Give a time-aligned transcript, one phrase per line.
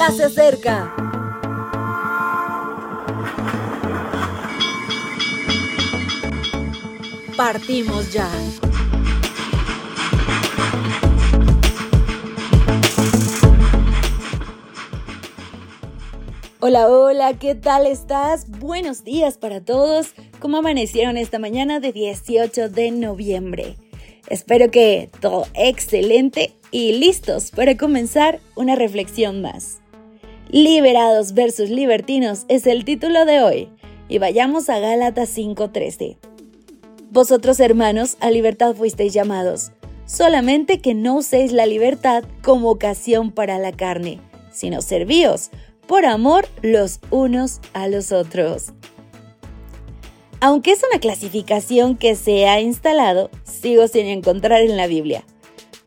[0.00, 0.94] ya se acerca.
[7.36, 8.30] Partimos ya.
[16.60, 18.48] Hola, hola, ¿qué tal estás?
[18.48, 20.14] Buenos días para todos.
[20.38, 23.76] ¿Cómo amanecieron esta mañana de 18 de noviembre?
[24.28, 29.79] Espero que todo excelente y listos para comenzar una reflexión más.
[30.52, 33.68] Liberados versus libertinos es el título de hoy
[34.08, 36.16] y vayamos a Gálatas 5:13.
[37.12, 39.70] Vosotros hermanos a libertad fuisteis llamados,
[40.06, 44.18] solamente que no uséis la libertad como ocasión para la carne,
[44.50, 45.50] sino servíos
[45.86, 48.72] por amor los unos a los otros.
[50.40, 55.22] Aunque es una clasificación que se ha instalado, sigo sin encontrar en la Biblia.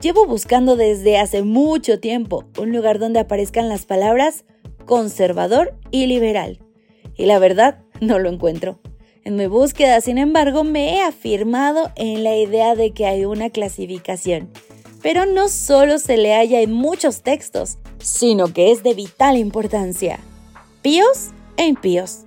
[0.00, 4.44] Llevo buscando desde hace mucho tiempo un lugar donde aparezcan las palabras
[4.86, 6.58] conservador y liberal.
[7.16, 8.78] Y la verdad, no lo encuentro.
[9.24, 13.50] En mi búsqueda, sin embargo, me he afirmado en la idea de que hay una
[13.50, 14.48] clasificación.
[15.00, 20.18] Pero no solo se le halla en muchos textos, sino que es de vital importancia.
[20.82, 22.20] Píos e impíos.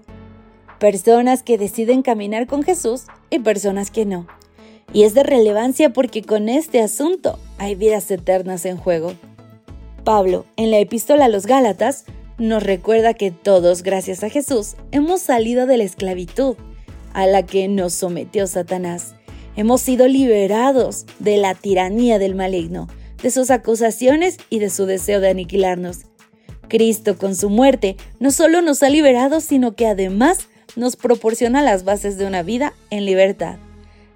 [0.79, 4.27] Personas que deciden caminar con Jesús y personas que no.
[4.93, 9.13] Y es de relevancia porque con este asunto hay vidas eternas en juego.
[10.05, 12.05] Pablo, en la epístola a los Gálatas,
[12.37, 16.55] nos recuerda que todos, gracias a Jesús, hemos salido de la esclavitud
[17.13, 19.15] a la que nos sometió Satanás.
[19.55, 22.87] Hemos sido liberados de la tiranía del maligno
[23.21, 26.01] de sus acusaciones y de su deseo de aniquilarnos.
[26.67, 31.85] Cristo con su muerte no solo nos ha liberado, sino que además nos proporciona las
[31.85, 33.57] bases de una vida en libertad.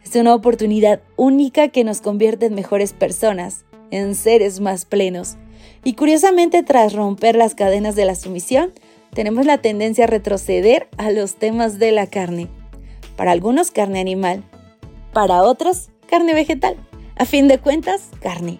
[0.03, 5.37] Es una oportunidad única que nos convierte en mejores personas, en seres más plenos.
[5.83, 8.71] Y curiosamente, tras romper las cadenas de la sumisión,
[9.13, 12.47] tenemos la tendencia a retroceder a los temas de la carne.
[13.15, 14.43] Para algunos carne animal,
[15.13, 16.75] para otros carne vegetal.
[17.15, 18.59] A fin de cuentas, carne.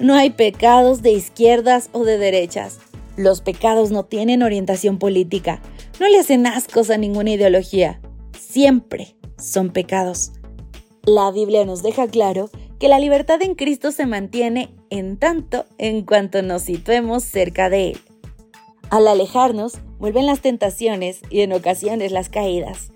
[0.00, 2.78] No hay pecados de izquierdas o de derechas.
[3.16, 5.60] Los pecados no tienen orientación política.
[6.00, 8.00] No le hacen ascos a ninguna ideología.
[8.38, 10.32] Siempre son pecados.
[11.04, 16.02] La Biblia nos deja claro que la libertad en Cristo se mantiene en tanto en
[16.02, 18.00] cuanto nos situemos cerca de Él.
[18.90, 22.90] Al alejarnos, vuelven las tentaciones y en ocasiones las caídas.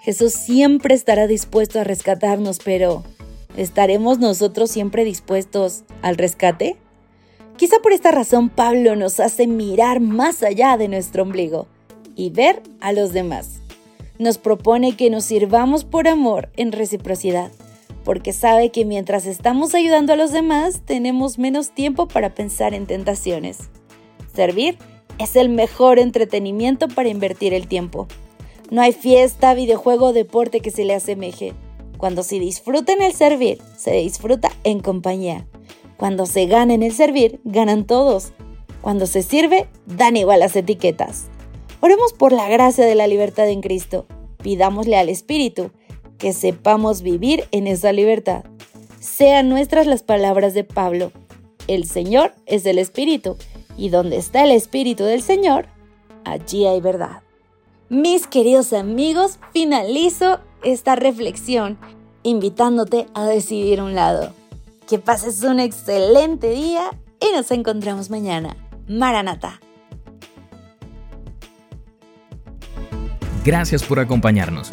[0.00, 3.04] Jesús siempre estará dispuesto a rescatarnos, pero
[3.56, 6.76] ¿Estaremos nosotros siempre dispuestos al rescate?
[7.56, 11.66] Quizá por esta razón Pablo nos hace mirar más allá de nuestro ombligo
[12.14, 13.60] y ver a los demás.
[14.18, 17.50] Nos propone que nos sirvamos por amor en reciprocidad,
[18.06, 22.86] porque sabe que mientras estamos ayudando a los demás tenemos menos tiempo para pensar en
[22.86, 23.58] tentaciones.
[24.32, 24.78] Servir
[25.18, 28.06] es el mejor entretenimiento para invertir el tiempo.
[28.70, 31.52] No hay fiesta, videojuego o deporte que se le asemeje.
[31.98, 35.48] Cuando se disfruta en el servir, se disfruta en compañía.
[35.96, 38.32] Cuando se gana en el servir, ganan todos.
[38.82, 41.24] Cuando se sirve, dan igual las etiquetas.
[41.80, 44.06] Oremos por la gracia de la libertad en Cristo.
[44.44, 45.72] Pidámosle al Espíritu
[46.18, 48.44] que sepamos vivir en esa libertad.
[49.00, 51.12] Sean nuestras las palabras de Pablo.
[51.68, 53.36] El Señor es el Espíritu,
[53.76, 55.66] y donde está el Espíritu del Señor,
[56.24, 57.22] allí hay verdad.
[57.88, 61.78] Mis queridos amigos, finalizo esta reflexión
[62.22, 64.32] invitándote a decidir un lado.
[64.88, 66.90] Que pases un excelente día
[67.20, 68.56] y nos encontramos mañana.
[68.88, 69.60] Maranata.
[73.44, 74.72] Gracias por acompañarnos.